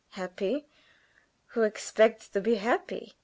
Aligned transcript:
"Happy! 0.13 0.65
Who 1.49 1.61
expects 1.61 2.27
to 2.29 2.41
be 2.41 2.55
happy? 2.55 3.13